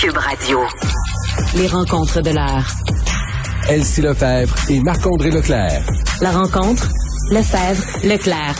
[0.00, 0.60] Cube Radio.
[1.56, 2.64] Les rencontres de l'heure.
[3.68, 5.82] Elsie Lefebvre et Marc-André Leclerc.
[6.22, 6.88] La rencontre,
[7.30, 8.54] Lefebvre, Leclerc.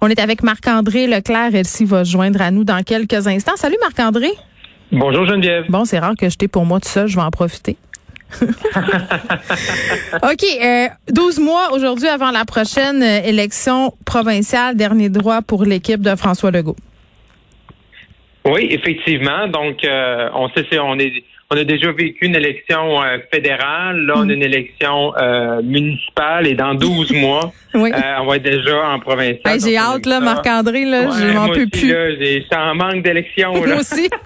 [0.00, 1.54] On est avec Marc-André Leclerc.
[1.54, 3.54] Elsie va se joindre à nous dans quelques instants.
[3.54, 4.32] Salut Marc-André.
[4.90, 5.66] Bonjour Geneviève.
[5.68, 7.06] Bon, c'est rare que je t'ai pour moi tout seul.
[7.06, 7.76] Je vais en profiter.
[8.40, 10.44] OK.
[10.60, 14.76] Euh, 12 mois aujourd'hui avant la prochaine euh, élection provinciale.
[14.76, 16.74] Dernier droit pour l'équipe de François Legault.
[18.44, 19.46] Oui, effectivement.
[19.48, 21.12] Donc, euh, on sait, on est,
[21.50, 24.00] on a déjà vécu une élection euh, fédérale.
[24.06, 27.90] Là, on a une élection euh, municipale et dans 12 mois, Oui.
[28.20, 29.40] on va être déjà en provincial.
[29.44, 30.24] Hey, j'ai hâte, là, ça.
[30.24, 31.92] Marc-André, là, je Ouais, m'en moi peux aussi, plus.
[31.92, 33.52] Là, j'ai- j'étais en manque d'élection.
[33.54, 34.08] Moi aussi.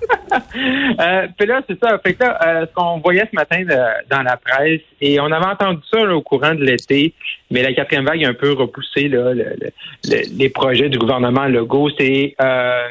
[1.00, 1.98] Euh, puis là, c'est ça.
[2.04, 5.26] Fait que là, euh, ce qu'on voyait ce matin de- dans la presse, et on
[5.26, 7.12] avait entendu ça là, au courant de l'été,
[7.50, 9.70] mais la quatrième vague a un peu repoussé là, le- le-
[10.10, 11.90] le- les projets du gouvernement Legault.
[11.98, 12.82] C'est euh,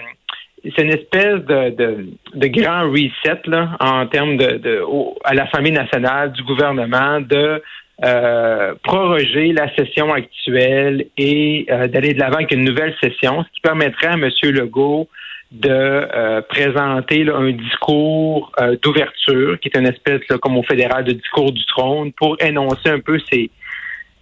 [0.63, 5.33] c'est une espèce de, de, de grand reset là, en termes de, de au- à
[5.33, 7.61] l'Assemblée nationale du gouvernement de
[8.03, 13.49] euh, proroger la session actuelle et euh, d'aller de l'avant avec une nouvelle session, ce
[13.53, 14.29] qui permettrait à M.
[14.43, 15.07] Legault
[15.51, 20.63] de euh, présenter là, un discours euh, d'ouverture, qui est une espèce, là, comme au
[20.63, 23.51] fédéral, de discours du trône, pour énoncer un peu ses,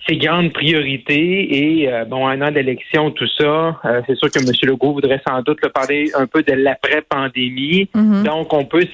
[0.08, 1.82] ses grandes priorités.
[1.84, 4.52] Et euh, bon, un an d'élection, tout ça, euh, c'est sûr que M.
[4.64, 7.90] Legault voudrait sans doute là, parler un peu de l'après-pandémie.
[7.94, 8.24] Mhm.
[8.24, 8.86] Donc, on peut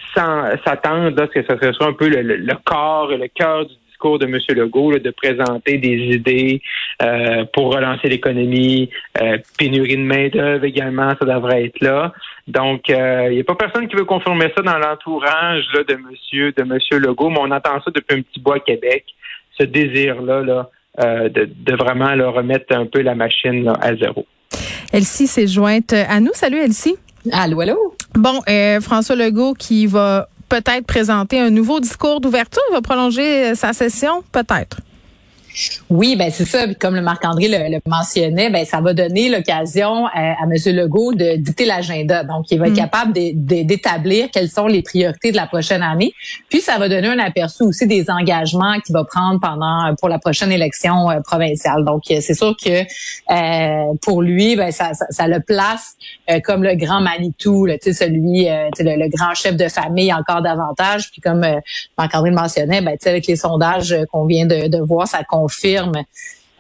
[0.66, 3.74] s'attendre là, que ce soit un peu le, le- le corps et le cœur du
[3.88, 4.38] discours de M.
[4.50, 6.62] Legault, là, de présenter des idées
[7.02, 8.90] euh, pour relancer l'économie,
[9.22, 12.14] euh, pénurie de main-d'œuvre également, ça devrait être là.
[12.48, 12.96] Donc, il
[13.32, 17.00] n'y a pas personne qui veut confirmer ça dans l'entourage là, de Monsieur de Monsieur
[17.00, 19.04] Legault, mais on entend ça depuis un petit bois à Québec,
[19.60, 23.96] ce désir-là là, euh, de, de vraiment là, remettre un peu la machine là, à
[23.96, 24.26] zéro.
[24.94, 26.32] Elsie s'est jointe à nous.
[26.34, 26.96] Salut Elsie.
[27.32, 27.96] Allô, allô?
[28.16, 32.62] Bon, euh, François Legault qui va peut-être présenter un nouveau discours d'ouverture.
[32.70, 34.80] Il va prolonger sa session, peut-être.
[35.90, 36.66] Oui, ben c'est ça.
[36.66, 40.54] Puis Comme le Marc-André le, le mentionnait, ben ça va donner l'occasion à, à M.
[40.76, 42.24] Legault de dicter l'agenda.
[42.24, 42.76] Donc, il va être Mm.
[42.76, 46.14] capable d'établir quelles sont les priorités de la prochaine année.
[46.50, 50.20] Puis, ça va donner un aperçu aussi des engagements qu'il va prendre pendant pour la
[50.20, 51.84] prochaine élection euh, provinciale.
[51.86, 52.84] Donc, euh, c'est sûr que
[53.32, 55.96] euh, pour lui, ben ça, ça, ça le place
[56.30, 59.34] euh, comme le grand Manitou, là, tu sais, celui, euh, tu sais, le, le grand
[59.34, 61.10] chef de famille encore davantage.
[61.12, 61.60] Puis comme euh,
[61.98, 65.08] Marc-André le mentionnait, ben, tu sais, avec les sondages euh, qu'on vient de, de voir,
[65.08, 65.94] ça confirme,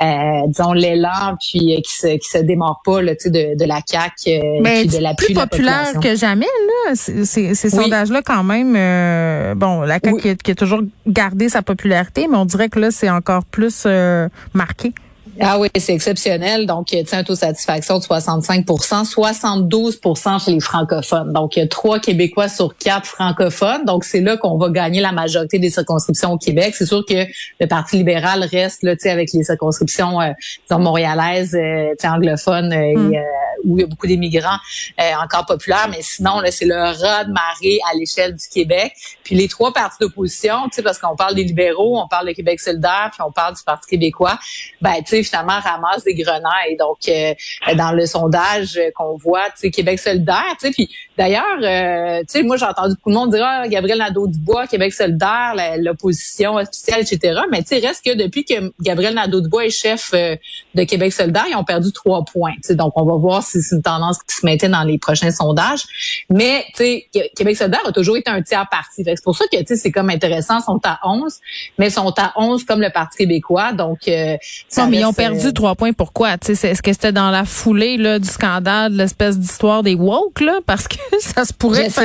[0.01, 3.57] euh, disons, l'élan, puis euh, qui se qui se démarre pas, là, tu sais, de,
[3.57, 6.93] de la CAQ, euh, Mais puis de l'appui plus la populaire que jamais, là.
[6.95, 7.83] Ces, ces Oui.
[7.83, 10.21] sondages-là, quand même, euh, bon, la CAQ Oui.
[10.21, 13.43] qui, a- qui a toujours gardé sa popularité, mais on dirait que là, c'est encore
[13.45, 14.93] plus euh, marqué.
[15.39, 16.65] Ah oui, c'est exceptionnel.
[16.65, 21.31] Donc, tu un taux de satisfaction de 65% 72% chez les francophones.
[21.33, 23.85] Donc, il y a trois Québécois sur quatre francophones.
[23.85, 26.75] Donc, c'est là qu'on va gagner la majorité des circonscriptions au Québec.
[26.75, 27.25] C'est sûr que
[27.59, 30.31] le Parti libéral reste là, tu sais, avec les circonscriptions euh,
[30.69, 33.13] disons, montréalaises, euh, tu sais, anglophones, euh, Mm.
[33.13, 33.23] et, euh,
[33.63, 34.57] où il y a beaucoup d'immigrants
[34.99, 35.87] euh, encore populaires.
[35.89, 38.93] Mais sinon, là, c'est le raz de marée à l'échelle du Québec.
[39.23, 42.33] Puis les trois partis d'opposition, tu sais, parce qu'on parle des libéraux, on parle de
[42.33, 44.37] Québec solidaire, puis on parle du Parti québécois,
[44.81, 46.75] ben, tu sais, finalement, ramassent des grenailles.
[46.77, 47.33] Donc, euh,
[47.75, 52.25] dans le sondage qu'on voit, tu sais, Québec solidaire, tu sais, puis d'ailleurs, euh, tu
[52.39, 57.01] sais, moi, j'ai entendu beaucoup de monde dire, ah, Gabriel Nadeau-Dubois, Québec solidaire, l'opposition officielle,
[57.01, 57.41] etc.
[57.51, 60.35] Mais tu sais, reste que depuis que Gabriel Nadeau-Dubois est chef euh,
[60.75, 62.53] de Québec solidaire, ils ont perdu trois points.
[62.55, 62.75] tu sais.
[62.75, 65.83] Donc, on va voir si c'est une tendance qui se mettait dans les prochains sondages.
[66.29, 69.03] Mais, tu sais, Qué- Québec solidaire a toujours été un tiers parti.
[69.05, 71.35] C'est pour ça que, tu sais, c'est comme intéressant, ils sont à 11,
[71.77, 73.73] mais ils sont à 11 comme le Parti québécois.
[73.73, 74.35] Donc, euh,
[74.67, 75.94] ça Non, mais ils ont perdu trois points.
[75.94, 76.38] Pourquoi?
[76.38, 79.83] Tu sais, c'est- Est-ce que c'était dans la foulée là, du scandale, de l'espèce d'histoire
[79.83, 80.59] des woke, là?
[80.66, 81.89] Parce que ça se pourrait.
[81.89, 82.01] Pas.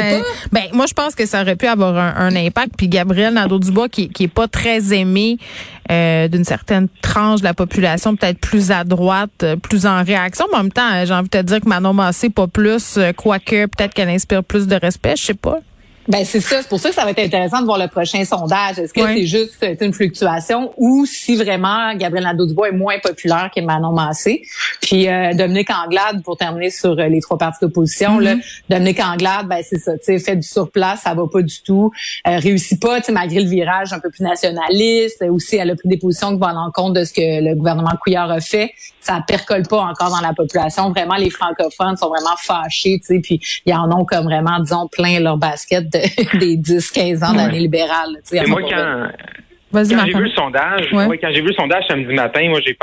[0.52, 2.72] Ben, moi, je pense que ça aurait pu avoir un, un impact.
[2.76, 5.38] Puis Gabriel Nadeau-Dubois, qui, qui est pas très aimé
[5.90, 10.46] euh, d'une certaine tranche de la population, peut-être plus à droite, euh, plus en réaction.
[10.52, 12.96] Mais en même temps, euh, j'ai envie de te dire que Manon Massé, pas plus,
[12.98, 15.58] euh, quoique peut-être qu'elle inspire plus de respect, je sais pas.
[16.08, 18.24] Ben c'est ça, c'est pour ça que ça va être intéressant de voir le prochain
[18.24, 18.78] sondage.
[18.78, 23.50] Est-ce que c'est juste euh, une fluctuation ou si vraiment Gabriel Nadeau-Dubois est moins populaire
[23.54, 24.42] que Manon Massé?
[24.80, 28.34] Puis euh, Dominique Anglade, pour terminer sur euh, les trois partis d'opposition, là,
[28.68, 31.92] Dominique Anglade, ben c'est ça, tu sais, fait du surplace, ça va pas du tout,
[32.26, 35.22] euh, réussit pas, tu sais, malgré le virage un peu plus nationaliste.
[35.22, 37.54] Euh, Aussi, elle a pris des positions qui vont à l'encontre de ce que le
[37.54, 38.72] gouvernement Couillard a fait.
[39.00, 40.90] Ça percole pas encore dans la population.
[40.90, 44.88] Vraiment, les francophones sont vraiment fâchés, tu sais, puis ils en ont comme vraiment, disons,
[44.88, 48.16] plein leur basket de- des 10, 15 ans d'année libérale.
[48.46, 49.08] moi, quand,
[49.72, 51.18] Quand j'ai vu le sondage, Ouais.
[51.18, 52.76] quand j'ai vu le sondage samedi matin, moi j'ai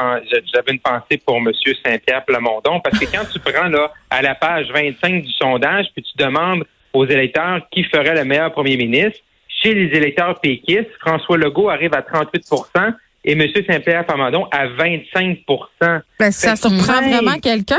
[0.54, 1.52] j'avais une pensée pour M.
[1.86, 6.04] Saint-Pierre Plamondon, parce que quand tu prends là à la page 25 du sondage, puis
[6.04, 6.64] tu demandes
[6.94, 9.20] aux électeurs qui ferait le meilleur premier ministre,
[9.62, 12.94] chez les électeurs péquistes, François Legault arrive à 38%
[13.26, 13.44] et M.
[13.68, 15.40] Saint-Pierre Plamondon à 25
[16.20, 17.78] Ben, ça surprend vraiment quelqu'un?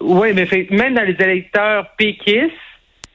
[0.00, 2.52] Oui, mais fait- même dans les électeurs péquistes,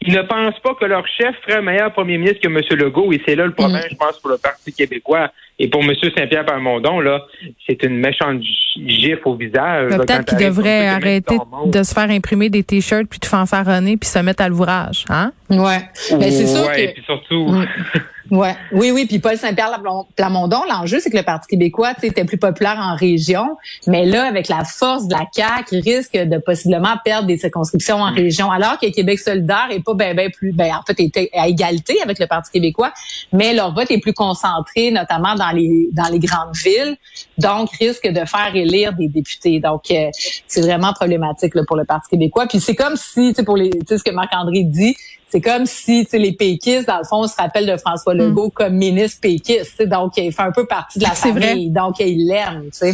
[0.05, 2.59] ils ne pensent pas que leur chef ferait un meilleur premier ministre que M.
[2.79, 3.11] Legault.
[3.13, 3.87] Et c'est là le problème, Mm.
[3.91, 5.31] je pense, pour le Parti québécois.
[5.57, 5.93] Et pour M.
[6.17, 7.21] Saint-Pierre Palmondon, là,
[7.65, 8.41] c'est une méchante
[8.85, 9.89] gifle au visage.
[9.95, 11.37] Peut-être qu'il devrait arrêter
[11.67, 15.31] de se faire imprimer des t-shirts puis de fanfaronner puis se mettre à l'ouvrage, hein?
[15.49, 15.79] Ouais.
[16.11, 16.93] Ben, c'est sûr Ouais, que.
[16.93, 17.65] puis surtout, Mm.
[18.31, 18.55] Ouais.
[18.71, 19.05] Oui, oui.
[19.05, 19.79] Puis Paul Saint-Pierre
[20.15, 23.57] Plamondon, l'enjeu, c'est que le Parti québécois tu sais, était plus populaire en région.
[23.87, 27.97] Mais là, avec la force de la CAQ, il risque de possiblement perdre des circonscriptions
[27.97, 28.49] en région.
[28.49, 32.01] Alors que Québec solidaire est pas ben, ben plus, ben, en fait, était à égalité
[32.01, 32.93] avec le Parti québécois.
[33.31, 36.97] Mais leur vote est plus concentré, notamment dans les, dans les grandes villes.
[37.37, 39.59] Donc, risque de faire élire des députés.
[39.59, 40.09] Donc, euh,
[40.47, 42.47] c'est vraiment problématique là, pour le Parti québécois.
[42.47, 44.95] Puis c'est comme si, tu sais, pour les, tu sais, ce que Marc-André dit,
[45.29, 48.51] c'est comme si tu sais, les péquistes, dans le fond, se rappellent de François Legault
[48.51, 49.71] comme ministre péquiste.
[49.71, 49.87] tu sais.
[49.87, 51.49] Donc, il fait un peu partie de la C'est vrai.
[51.49, 51.69] famille.
[51.71, 52.65] Donc, il l'aime.
[52.65, 52.93] tu sais.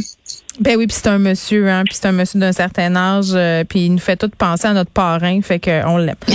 [0.59, 3.63] Ben oui, puis c'est un monsieur, hein, puis c'est un monsieur d'un certain âge, euh,
[3.63, 6.15] puis il nous fait tout penser à notre parrain, fait qu'on l'aime.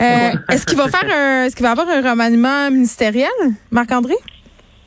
[0.00, 3.28] Euh, est-ce qu'il va faire un, est-ce qu'il va avoir un remaniement ministériel,
[3.70, 4.14] Marc-André?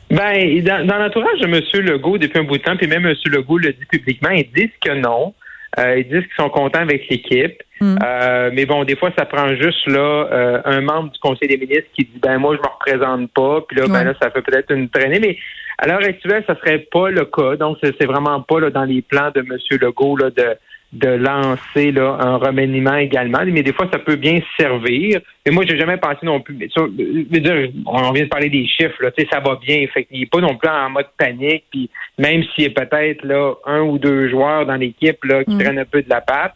[0.09, 1.85] Ben, dans, dans l'entourage de M.
[1.85, 3.13] Legault depuis un bout de temps, puis même M.
[3.25, 5.35] Legault le dit publiquement, ils disent que non.
[5.77, 7.61] Euh, ils disent qu'ils sont contents avec l'équipe.
[7.83, 7.97] Mm.
[8.03, 11.57] Euh, mais bon, des fois, ça prend juste là euh, un membre du Conseil des
[11.57, 13.91] ministres qui dit ben moi je me représente pas, puis là, Ouais.
[13.91, 15.19] ben là, ça fait peut-être une traînée.
[15.19, 15.37] Mais
[15.77, 17.55] à l'heure actuelle, ça serait pas le cas.
[17.57, 19.57] Donc, c'est vraiment pas là, dans les plans de M.
[19.81, 20.55] Legault là, de
[20.93, 23.39] de lancer là, un remaniement également.
[23.47, 25.21] Mais des fois, ça peut bien servir.
[25.43, 26.55] Mais moi, j'ai jamais pensé non plus.
[26.55, 29.87] mais dire, on vient de parler des chiffres, là, tu sais, ça va bien.
[29.91, 31.63] Fait qu'il n'est pas non plus en mode panique.
[31.71, 31.89] Puis
[32.19, 35.57] même s'il y a peut-être là un ou deux joueurs dans l'équipe là qui Mm.
[35.57, 36.53] prennent un peu de la patte.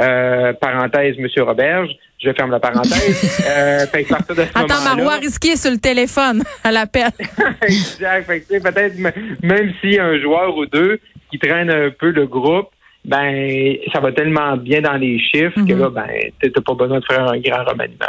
[0.00, 1.90] Euh, parenthèse, Monsieur Roberge,
[2.22, 3.40] je ferme la parenthèse.
[3.48, 7.10] euh, fait que partir de ce Attends, Marois risqué sur le téléphone à l'appel.
[7.62, 8.26] exact.
[8.26, 8.96] Fait que, peut-être
[9.42, 11.00] même s'il y a un joueur ou deux
[11.30, 12.68] qui traîne un peu le groupe,
[13.04, 15.80] ben ça va tellement bien dans les chiffres que Mhm.
[15.80, 16.06] là, ben
[16.42, 18.06] t'as pas besoin de faire un grand remaniement.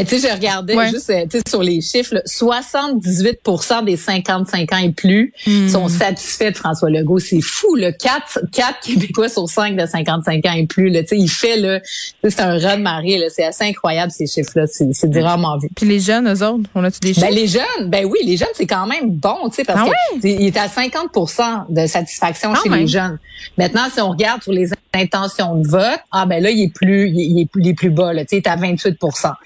[0.00, 0.90] Eh, tu sais, je regardais Ouais.
[0.90, 5.68] juste euh, sur les chiffres, là, 78% des 55 ans et plus Hmm.
[5.68, 7.18] sont satisfaits de François Legault.
[7.18, 7.92] C'est fou, là.
[7.92, 10.90] 4, 4 Québécois sur 5 de 55 ans et plus.
[10.90, 11.00] Là.
[11.12, 11.80] Il fait, là,
[12.22, 13.20] c'est un rat de marée.
[13.34, 14.66] C'est assez incroyable, ces chiffres-là.
[14.66, 15.68] C'est, c'est du rarement vu.
[15.74, 17.26] Puis les jeunes, eux autres, on a-tu des chiffres?
[17.26, 19.90] Ben, les jeunes, ben oui, les jeunes, c'est quand même bon, tu sais, parce Ah
[20.20, 22.80] que il est à 50% de satisfaction Quand chez même.
[22.80, 23.18] les jeunes.
[23.58, 27.10] Maintenant, si on regarde sur les intentions de vote, ah ben là, il est plus,
[27.10, 28.96] il est, il est plus, bas, là, il est à 28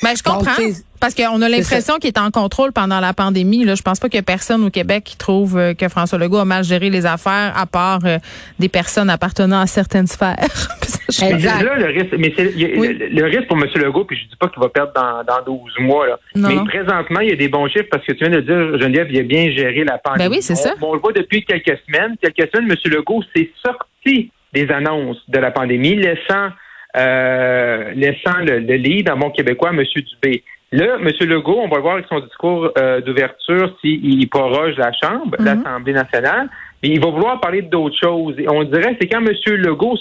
[0.02, 0.37] Ben, je comprends.
[1.00, 3.64] Parce qu'on a l'impression qu'il est en contrôle pendant la pandémie.
[3.64, 3.74] Là.
[3.76, 6.38] Je pense pas qu'il y a personne au Québec qui trouve euh, que François Legault
[6.38, 8.18] a mal géré les affaires, à part euh,
[8.58, 10.36] des personnes appartenant à certaines sphères.
[11.22, 11.62] Exact.
[11.62, 12.94] Là, le risque, mais c'est Oui.
[12.98, 13.68] le, le risque pour M.
[13.76, 16.18] Legault, puis je dis pas qu'il va perdre dans, dans 12 mois, là.
[16.34, 16.48] Non.
[16.48, 19.06] mais présentement, il y a des bons chiffres parce que tu viens de dire, Geneviève,
[19.10, 20.28] il a bien géré la pandémie.
[20.28, 20.74] Ben oui, c'est ça.
[20.82, 22.16] On, le voit depuis quelques semaines.
[22.20, 22.92] Quelques semaines, M.
[22.92, 26.48] Legault s'est sorti des annonces de la pandémie, laissant
[26.96, 29.82] euh, laissant le, le lead en bon québécois à M.
[29.84, 30.42] Dubé.
[30.72, 31.08] Là, M.
[31.28, 35.44] Legault, on va le voir avec son discours euh, d'ouverture s'il proroge la Chambre, Mhm.
[35.46, 36.48] l'Assemblée nationale,
[36.82, 38.34] mais il va vouloir parler d'autres choses.
[38.38, 39.32] Et on dirait c'est quand M.
[39.56, 39.96] Legault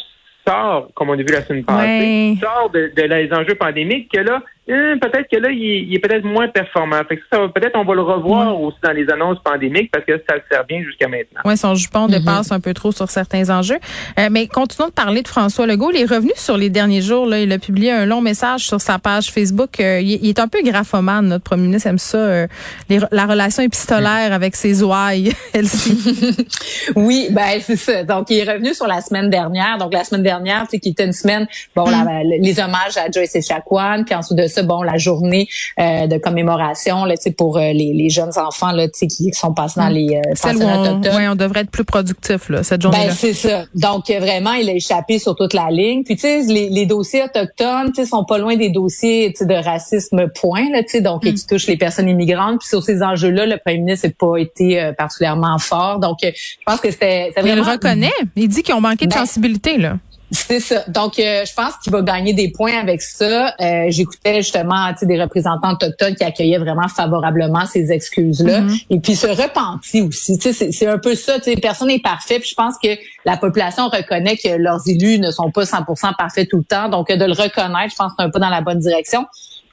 [0.46, 4.20] sort, comme on a vu la semaine passée, sort de, de les enjeux pandémiques, que
[4.22, 7.00] là, hein, peut-être que là, il est, il est peut-être moins performant.
[7.08, 10.06] Fait que ça, va- peut-être on va le revoir aussi dans les annonces pandémiques parce
[10.06, 11.42] que ça le sert bien jusqu'à maintenant.
[11.46, 13.80] Ouais, son jupon dépasse un peu trop sur certains enjeux.
[14.20, 15.92] Euh, mais continuons de parler de François Legault.
[15.94, 17.26] Il est revenu sur les derniers jours.
[17.28, 19.80] Là, il a publié un long message sur sa page Facebook.
[19.80, 22.48] Euh, il, il est un peu graphomane, notre premier ministre aime ça, euh,
[22.90, 25.32] les- la relation épistolaire avec ses ouailles.
[26.96, 28.04] Oui, ben c'est ça.
[28.04, 29.78] Donc, il est revenu sur la semaine dernière.
[29.78, 33.10] Donc, la semaine dernière, tu sais, qui était une semaine, bon, la- les hommages à
[33.12, 35.48] Joyce Echaquan, puis ensuite de ça, bon, la journée
[35.80, 39.08] euh, de commémoration, là, tu sais, pour euh, les, les jeunes enfants, là, tu sais,
[39.08, 42.50] qui, sont passés dans les euh, Celle où on, ouais, on devrait être plus productif
[42.50, 43.08] là, cette journée-là.
[43.08, 43.66] Ben c'est ça.
[43.76, 46.04] Donc euh, vraiment, il a échappé sur toute la ligne.
[46.04, 49.54] Puis tu sais, les, les dossiers autochtones, tu sais, sont pas loin des dossiers de
[49.54, 52.60] racisme point là, tu sais, donc euh, qui touchent les personnes immigrantes.
[52.60, 56.00] Puis sur ces enjeux-là, le premier ministre n'a pas été euh, particulièrement fort.
[56.00, 58.12] Donc euh, je pense que c'était Mais il le vraiment reconnaît.
[58.36, 59.98] Il dit qu'ils ont manqué de Ben, sensibilité là.
[60.32, 60.84] C'est ça.
[60.88, 63.54] Donc, euh, je pense qu'il va gagner des points avec ça.
[63.62, 68.62] Euh, J'écoutais justement des représentants autochtones qui accueillaient vraiment favorablement ces excuses-là.
[68.62, 68.78] Mhm.
[68.90, 70.38] Et puis, se repentit aussi.
[70.40, 71.38] C'est un peu ça.
[71.62, 72.40] Personne n'est parfait.
[72.40, 72.90] Puis, je pense que
[73.26, 76.90] la population reconnaît que leurs élus ne sont pas 100% parfaits tout le temps.
[76.90, 79.26] Donc, de le reconnaître, je pense que c'est un peu dans la bonne direction.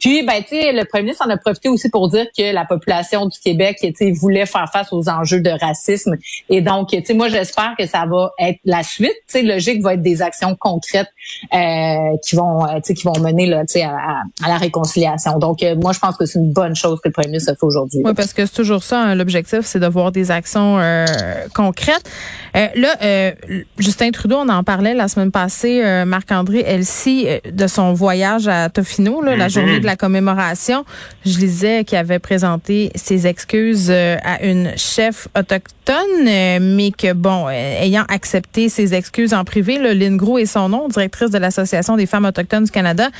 [0.04, 2.66] Puis, ben, tu sais, le premier ministre en a profité aussi pour dire que la
[2.66, 6.16] population du Québec, tu sais, voulait faire face aux enjeux de racisme.
[6.50, 9.14] Et donc, tu sais, moi, j'espère que ça va être la suite.
[9.28, 11.08] Tu sais, logique va être des actions concrètes
[11.54, 15.38] euh, qui vont, tu sais, qui vont mener là, tu sais, à, la réconciliation.
[15.38, 17.54] Donc, euh, moi, je pense que c'est une bonne chose que le premier ministre a
[17.54, 18.02] fait aujourd'hui.
[18.04, 21.06] Oui, parce que c'est toujours ça, hein, l'objectif, c'est de voir des actions euh,
[21.54, 22.11] concrètes.
[22.52, 23.32] là,
[23.78, 29.23] Justin Trudeau, on en parlait la semaine passée, Marc-André Elsie, de son voyage à Tofino,
[29.23, 29.50] là, la mm-hmm.
[29.50, 30.84] journée de la commémoration.
[31.24, 38.04] Je lisais qu'il avait présenté ses excuses à une chef autochtone, mais que, bon, ayant
[38.08, 42.06] accepté ses excuses en privé, là, Lynn Gros et son nom, directrice de l'Association des
[42.06, 43.10] femmes autochtones du Canada,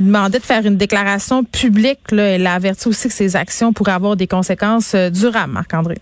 [0.00, 2.00] demandait de faire une déclaration publique.
[2.12, 5.96] Elle a averti aussi que ces actions pourraient avoir des conséquences euh, durables, Marc-André.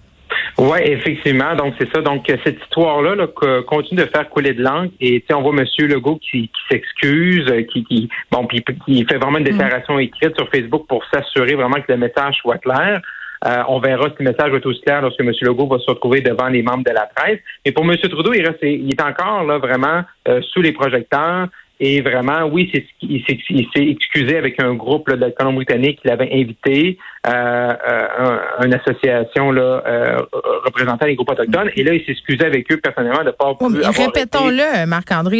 [0.58, 1.54] Oui, effectivement.
[1.54, 2.02] Donc, c'est ça.
[2.02, 3.26] Donc, cette histoire-là là,
[3.66, 4.90] continue de faire couler de langue.
[5.00, 5.66] Et on voit M.
[5.88, 9.52] Legault qui, s'excuse, euh, qui, qui, bon, puis qui fait vraiment une mm.
[9.52, 13.00] déclaration écrite sur Facebook pour s'assurer vraiment que le message soit clair.
[13.44, 15.32] Euh, on verra si le message va être aussi clair lorsque M.
[15.40, 17.40] Legault va se retrouver devant les membres de la presse.
[17.64, 17.96] Mais pour M.
[17.96, 20.02] Trudeau, il, reste, il est encore là vraiment
[20.52, 21.48] sous les projecteurs.
[21.84, 23.40] Et vraiment, oui, c'est, il, s'est,
[23.74, 26.96] excusé avec un groupe là, de la Colombie-Britannique qu'il avait invité,
[27.26, 27.30] euh,
[27.88, 30.16] euh, une association là, euh,
[30.64, 31.70] représentant les groupes autochtones.
[31.74, 35.38] Et là, il s'est excusé avec eux personnellement de pas oui, Répétons-le, Marc-André,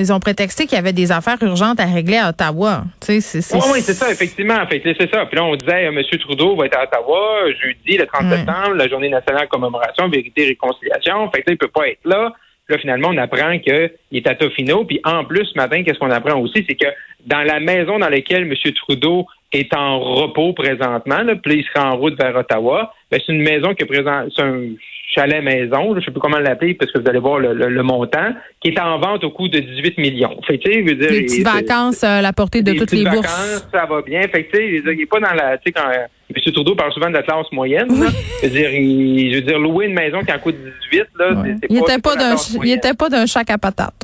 [0.00, 2.84] ils ont prétexté qu'il y avait des affaires urgentes à régler à Ottawa.
[3.02, 4.66] Tu sais, c'est, Oui, c'est ça, effectivement.
[4.66, 5.26] Fait, c'est ça.
[5.26, 6.00] Puis là, on disait, M.
[6.18, 10.44] Trudeau va être à Ottawa jeudi, le 30 septembre, la journée nationale de commémoration, vérité
[10.44, 11.30] et réconciliation.
[11.30, 12.32] Fait que là, il peut pas être là.
[12.68, 14.84] Là, finalement, on apprend qu'il est à Tofino.
[14.84, 16.88] Puis en plus, ce matin, qu'est-ce qu'on apprend aussi, c'est que
[17.26, 18.72] dans la maison dans laquelle M.
[18.74, 23.32] Trudeau est en repos présentement, là, puis il sera en route vers Ottawa, ben, c'est
[23.32, 24.70] une maison qui présente, c'est un
[25.14, 28.32] chalet maison, je ne sais plus comment l'appeler parce que vous allez voir le, montant,
[28.60, 30.40] qui est en vente au coût de 18 millions.
[30.46, 33.66] Fait tu sais, dire, des petites vacances à la portée de toutes les bourses.
[33.72, 34.22] Ça va bien.
[34.22, 36.52] Fait tu sais, il n'est pas dans la, tu sais, quand M.
[36.52, 37.88] Trudeau parle souvent de la classe moyenne.
[37.90, 40.56] Je veux dire, il, je veux dire, louer une maison qui en coûte
[40.90, 43.94] 18, là, c'est, il n'était pas, d'un, il était pas d'un chac à patate.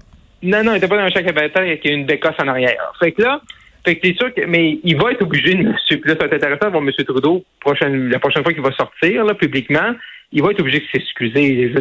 [0.42, 2.92] Non, non, il n'était pas d'un chac à patate avec une bécosse en arrière.
[2.98, 3.40] Fait que là,
[3.84, 6.34] fait que c'est sûr que, mais il va être obligé de, là, ça va être
[6.34, 7.04] intéressant de voir M.
[7.04, 9.94] Trudeau prochaine, la prochaine fois qu'il va sortir, là, publiquement,
[10.32, 11.72] il va être obligé de s'excuser.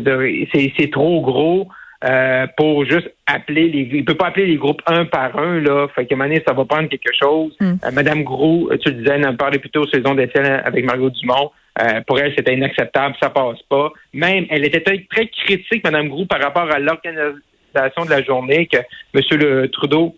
[0.78, 1.68] C'est trop gros.
[2.06, 5.90] Euh, pour juste appeler les il peut pas appeler les groupes un par un là
[5.94, 7.66] fait qu'à un moment donné, ça va prendre quelque chose mm.
[7.66, 11.52] euh, Madame Gros tu le disais elle en parlait plutôt saison d'essai avec Margot Dumont
[11.82, 16.26] euh, pour elle c'était inacceptable ça passe pas même elle était très critique Madame Gros
[16.26, 18.78] par rapport à l'organisation de la journée que
[19.14, 20.16] Monsieur le Trudeau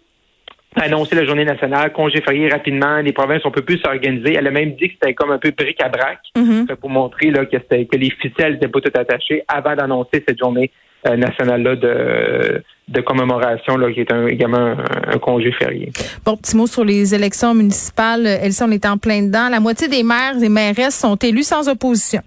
[0.76, 4.36] a annoncé la journée nationale, congé férié rapidement, les provinces on peut plus s'organiser.
[4.38, 6.76] Elle a même dit que c'était comme un peu bric à brac mm-hmm.
[6.76, 10.72] pour montrer là, que, que les ficelles n'étaient pas toutes attachées avant d'annoncer cette journée
[11.08, 14.76] euh, nationale-là de, de commémoration, là, qui est un, également
[15.08, 15.92] un, congé férié.
[16.24, 18.28] Bon, petit mot sur les élections municipales.
[18.28, 19.50] Elsie, on est en plein dedans.
[19.50, 22.22] La moitié des maires et mairesses sont élus sans opposition.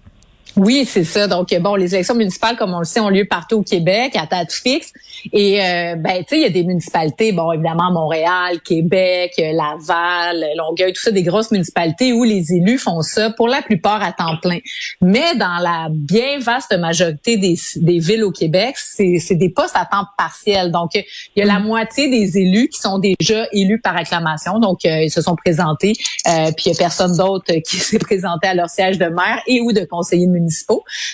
[0.57, 1.27] Oui, c'est ça.
[1.27, 4.27] Donc, bon, les élections municipales, comme on le sait, ont lieu partout au Québec, à
[4.27, 4.93] date fixe.
[5.33, 10.45] Et, euh, ben, tu sais, il y a des municipalités, bon, évidemment, Montréal, Québec, Laval,
[10.57, 14.13] Longueuil, tout ça, des grosses municipalités où les élus font ça, pour la plupart, à
[14.13, 14.59] temps plein.
[15.01, 19.87] Mais dans la bien vaste majorité des, des villes au Québec, c'est des postes à
[19.87, 20.71] temps partiel.
[20.71, 21.05] Donc, il
[21.37, 21.65] y a la mm.
[21.65, 24.61] moitié des élus qui sont déjà élus par acclamation.
[24.61, 25.95] Donc, euh, ils se sont présentés.
[26.29, 29.41] Euh, puis, il y a personne d'autre qui s'est présenté à leur siège de maire
[29.49, 30.44] et ou de conseiller municipal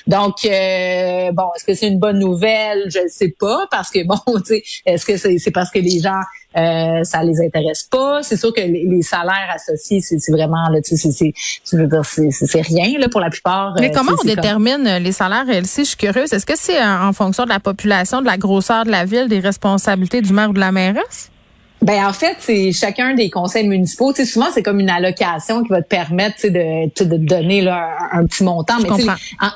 [0.06, 2.84] donc, euh, bon, est-ce que c'est une bonne nouvelle?
[2.88, 6.00] Je ne sais pas, parce que, bon, tu sais, est-ce que c'est parce que les
[6.00, 6.20] gens,
[6.56, 8.22] euh, ça les intéresse pas?
[8.22, 13.20] C'est sûr que les, salaires associés, c'est vraiment, là, tu sais, c'est rien, là, pour
[13.20, 13.74] la plupart.
[13.78, 15.84] Mais euh, comment on détermine les salaires, Elsie?
[15.84, 16.32] Je suis curieuse.
[16.32, 19.40] Est-ce que c'est en fonction de la population, de la grosseur de la ville, des
[19.40, 21.29] responsabilités du maire ou de la mairesse?
[21.82, 24.12] Ben en fait, c'est chacun des conseils municipaux.
[24.12, 27.16] Tu sais, souvent c'est comme une allocation qui va te permettre tu sais, de, de
[27.16, 28.74] donner là, un, petit montant.
[28.82, 28.88] Mais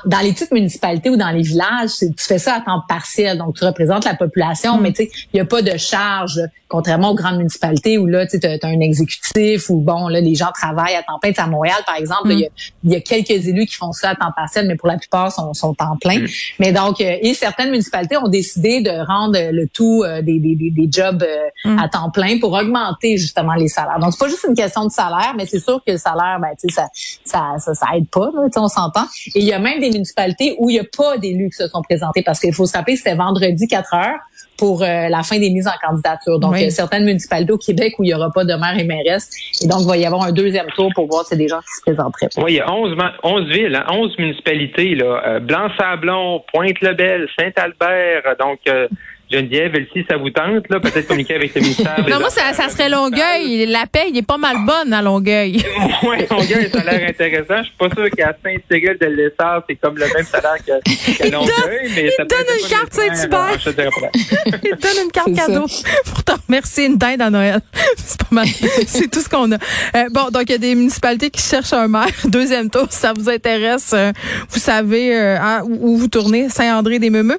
[0.05, 3.37] dans les petites municipalités ou dans les villages, tu fais ça à temps partiel.
[3.37, 4.81] Donc tu représentes la population, mm.
[4.81, 8.25] mais tu sais, il y a pas de charge, contrairement aux grandes municipalités où là,
[8.25, 11.31] tu as, un exécutif ou bon là les gens travaillent à temps plein.
[11.37, 12.49] à Montréal, par exemple, il
[12.91, 15.53] y, a, quelques élus qui font ça à temps partiel, mais pour la plupart sont,
[15.53, 16.21] sont en plein.
[16.21, 16.27] Mm.
[16.57, 20.55] Mais donc euh, et certaines municipalités ont décidé de rendre le tout euh, des, des,
[20.55, 21.79] des, jobs euh, mm.
[21.79, 23.99] à temps plein pour augmenter justement les salaires.
[23.99, 26.49] Donc c'est pas juste une question de salaire, mais c'est sûr que le salaire, ben
[26.59, 26.81] tu sais
[27.23, 29.05] ça, ça, ça aide pas, là, on s'entend.
[29.27, 31.67] Et il y a même des municipalités où il y a pas d'élus qui se
[31.67, 34.19] sont présentés parce qu'il faut se rappeler c'était vendredi 4 heures
[34.57, 36.39] pour euh, la fin des mises en candidature.
[36.39, 38.77] Donc, il y a certaines municipalités au Québec où il n'y aura pas de maire
[38.77, 39.29] et mairesse.
[39.61, 41.59] Et donc, il va y avoir un deuxième tour pour voir si c'est des gens
[41.59, 42.29] qui se présenteraient.
[42.37, 44.95] Oui, il y a 11, 11 villes, 11 hein, municipalités.
[44.95, 45.21] Là.
[45.27, 48.35] Euh, Blanc-Sablon, Pointe-le-Bel, Saint-Albert.
[48.39, 48.87] Donc, euh,
[49.31, 52.05] Geneviève, si ça vous tente, là, peut-être communiquer avec le ministère.
[52.07, 53.65] non, moi, ça, ça serait Longueuil.
[53.65, 55.63] La paie, il est pas mal bonne à Longueuil.
[56.03, 57.57] oui, Longueuil, ça a l'air intéressant.
[57.59, 61.31] Je suis pas sûr qu'à Saint-Cyril de l'Essard, c'est comme le même salaire que, que
[61.31, 63.57] Longueuil, mais ça il donne une carte Saint-Hubert.
[64.63, 65.65] il donne une carte cadeau
[66.05, 67.59] pour t'en remercier une dinde à Noël.
[67.97, 68.47] c'est pas mal.
[68.87, 69.55] c'est tout ce qu'on a.
[69.95, 72.05] Euh, bon, donc, il y a des municipalités qui cherchent un maire.
[72.25, 74.11] Deuxième tour, si ça vous intéresse, euh,
[74.49, 77.37] vous savez euh, hein, où vous tournez, Saint-André-des-Meumeux.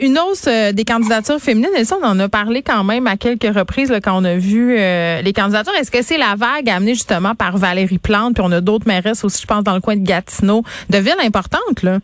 [0.00, 1.70] une hausse des candidatures féminines.
[1.76, 4.76] Et on en a parlé quand même à quelques reprises là, quand on a vu
[4.76, 5.74] euh, les candidatures.
[5.74, 9.24] Est-ce que c'est la vague amenée justement par Valérie Plante, puis on a d'autres mairesses
[9.24, 11.98] aussi, je pense, dans le coin de Gatineau, de villes importantes, là?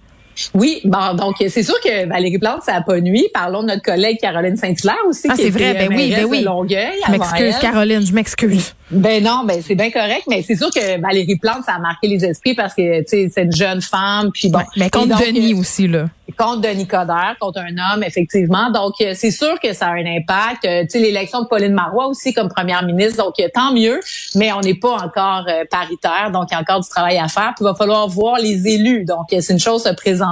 [0.55, 3.27] Oui, bon, donc c'est sûr que Valérie Plante, ça n'a pas nuit.
[3.33, 5.29] Parlons de notre collègue Caroline Saint-Hilaire aussi.
[5.31, 6.43] Ah, c'est vrai, ben oui, ben oui.
[6.43, 8.75] Longueuil je m'excuse, Caroline, je m'excuse.
[8.91, 12.07] Ben non, ben c'est bien correct, mais c'est sûr que Valérie Plante, ça a marqué
[12.07, 14.61] les esprits parce que, tu sais, c'est une jeune femme, puis bon.
[14.77, 18.71] mais contre Denis euh, aussi, là contre Denis Coderre, contre un homme, effectivement.
[18.71, 20.67] Donc, euh, c'est sûr que ça a un impact.
[20.67, 24.01] Euh, tu sais, l'élection de Pauline Marois aussi comme première ministre, donc tant mieux,
[24.35, 27.53] mais on n'est pas encore paritaire, donc il y a encore du travail à faire.
[27.57, 29.05] Puis, il va falloir voir les élus.
[29.05, 30.26] Donc, c'est une chose à présenter,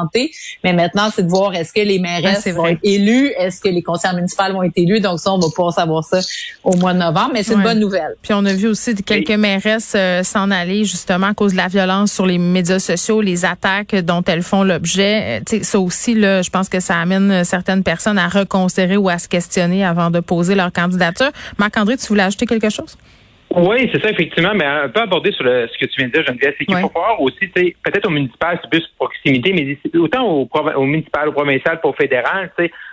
[0.62, 3.82] mais maintenant, c'est de voir est-ce que les mairesses vont être élues, est-ce que les
[3.82, 5.00] conseillers municipaux vont être élus?
[5.00, 6.20] Donc, ça, on va pouvoir savoir ça
[6.62, 8.16] au mois de novembre, mais c'est une bonne nouvelle.
[8.22, 12.12] Puis, on a vu aussi quelques mairesses s'en aller justement à cause de la violence
[12.12, 15.42] sur les médias sociaux, les attaques dont elles font l'objet.
[15.48, 19.18] Sais, ça aussi, là, je pense que ça amène certaines personnes à reconsidérer ou à
[19.18, 21.30] se questionner avant de poser leur candidature.
[21.58, 22.96] Marc-André, tu voulais ajouter quelque chose?
[23.56, 26.26] Oui, c'est ça, effectivement, mais un peu aborder sur ce que tu viens de dire,
[26.26, 30.48] Geneviève, c'est qu'il faut voir aussi, peut-être au municipal, c'est plus proximité, mais autant au,
[30.76, 32.50] au municipal, au provincial, au fédéral,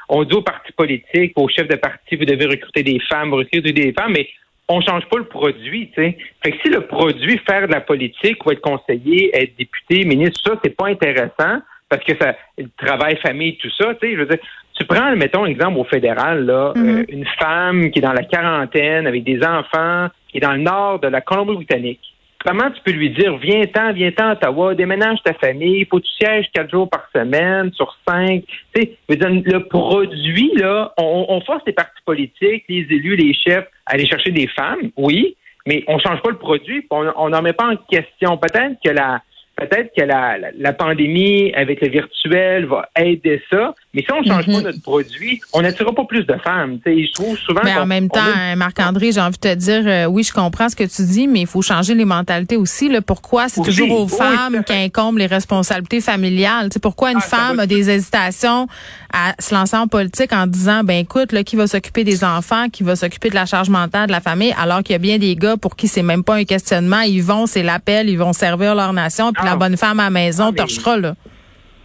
[0.10, 3.38] on dit aux partis politiques, aux chefs de parti, vous devez recruter des femmes, vous
[3.38, 4.27] recruter des femmes, mais
[4.68, 6.18] on change pas le produit, tu sais.
[6.44, 10.39] Fait que si le produit, faire de la politique ou être conseiller, être député, ministre,
[10.46, 12.36] ça, c'est pas intéressant, parce que ça,
[12.77, 14.39] travail, famille, tout ça, tu sais, je veux dire,
[14.79, 19.05] tu prends, mettons, exemple au fédéral, là, euh, une femme qui est dans la quarantaine
[19.05, 22.00] avec des enfants, qui est dans le nord de la Colombie-Britannique.
[22.45, 26.13] Comment tu peux lui dire, viens-t'en, viens-t'en à Ottawa, déménage ta famille, faut que tu
[26.13, 28.43] sièges quatre jours par semaine sur cinq.
[28.74, 33.67] Tu sais, le produit, là, on, on force les partis politiques, les élus, les chefs
[33.86, 35.36] à aller chercher des femmes, oui,
[35.67, 38.38] mais on change pas le produit, on n'en met pas en question.
[38.38, 39.21] Peut-être que la,
[39.67, 44.25] peut-être que la, la, pandémie avec le virtuel va aider ça, mais si on ne
[44.25, 44.63] change pas mhm.
[44.63, 46.80] notre produit, on n'attirera pas plus de femmes.
[46.86, 47.60] je trouve souvent.
[47.63, 48.19] Mais en même temps,
[48.56, 51.41] Marc-André, j'ai envie de te dire, euh, oui, je comprends ce que tu dis, mais
[51.41, 52.88] il faut changer les mentalités aussi.
[52.88, 53.01] Là.
[53.01, 56.69] Pourquoi c'est toujours aux femmes qui incombent les responsabilités familiales?
[56.82, 58.67] pourquoi une ah, femme a des hésitations
[59.13, 62.69] à se lancer en politique en disant, ben écoute, là, qui va s'occuper des enfants,
[62.69, 65.19] qui va s'occuper de la charge mentale de la famille, alors qu'il y a bien
[65.19, 67.01] des gars pour qui c'est même pas un questionnement.
[67.01, 70.10] Ils vont, c'est l'appel, ils vont servir leur nation, puis la bonne femme à la
[70.10, 71.15] maison ah, torchera, là.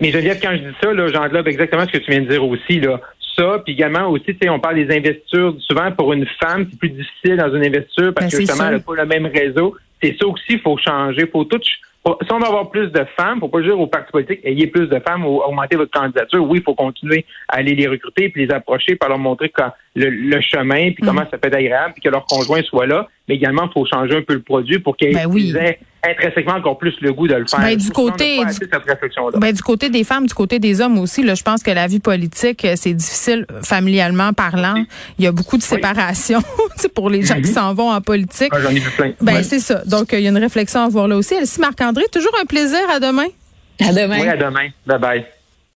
[0.00, 2.44] Mais Geneviève, quand je dis ça, là, j'englobe exactement ce que tu viens de dire
[2.44, 2.80] aussi.
[2.80, 3.00] Là.
[3.36, 5.56] Ça, puis également aussi, tu sais, on parle des investitures.
[5.60, 8.76] Souvent, pour une femme, c'est plus difficile dans une investiture parce ben, que justement, elle
[8.76, 9.76] n'a pas le même réseau.
[10.02, 11.26] C'est ça aussi, il faut changer.
[11.26, 11.60] faut tout
[12.22, 14.86] si on veut avoir plus de femmes, faut pas dire aux partis politiques, ayez plus
[14.86, 16.44] de femmes ou augmenter votre candidature.
[16.48, 19.52] Oui, il faut continuer à aller les recruter puis les approcher, pour leur montrer
[19.96, 21.28] le, chemin, puis comment mm.
[21.30, 23.08] ça peut être agréable, puis que leur conjoint soit là.
[23.28, 26.78] Mais également, il faut changer un peu le produit pour qu'ils ben aient intrinsèquement encore
[26.78, 27.60] plus le goût de le faire.
[27.60, 31.34] Ben, du côté du, ben, du côté des femmes, du côté des hommes aussi, là,
[31.34, 34.74] je pense que la vie politique, euh, c'est difficile familialement parlant.
[35.18, 36.40] Il y a beaucoup de séparation
[36.94, 37.54] pour les gens qui mhm.
[37.54, 38.52] s'en vont en politique.
[38.56, 39.12] J'en ai vu plein.
[39.20, 39.82] Ben, c'est ça.
[39.84, 41.34] Donc, euh, il y a une réflexion à voir là aussi.
[41.34, 42.78] Elsie Marc-André, toujours un plaisir.
[42.90, 43.26] À demain.
[43.80, 44.20] À demain.
[44.20, 44.68] Oui, à demain.
[44.86, 45.35] Bye bye.